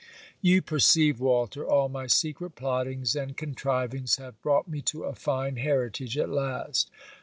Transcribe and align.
You 0.41 0.63
perceive, 0.63 1.19
Walter, 1.19 1.63
all 1.63 1.87
my 1.87 2.07
secret 2.07 2.55
plottings 2.55 3.15
and 3.15 3.37
contrivings 3.37 4.15
have 4.17 4.41
brought 4.41 4.67
me 4.67 4.81
to 4.81 5.03
a 5.03 5.13
fine 5.13 5.57
heritage 5.57 6.17
at 6.17 6.29
last! 6.29 6.89